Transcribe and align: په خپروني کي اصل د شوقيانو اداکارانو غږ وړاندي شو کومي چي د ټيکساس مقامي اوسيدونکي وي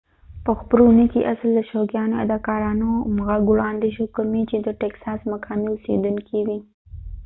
په 0.45 0.51
خپروني 0.59 1.05
کي 1.13 1.21
اصل 1.33 1.49
د 1.55 1.59
شوقيانو 1.71 2.19
اداکارانو 2.23 2.89
غږ 3.27 3.41
وړاندي 3.49 3.89
شو 3.95 4.05
کومي 4.15 4.43
چي 4.49 4.57
د 4.61 4.67
ټيکساس 4.81 5.19
مقامي 5.33 5.67
اوسيدونکي 5.71 6.39
وي 6.47 6.59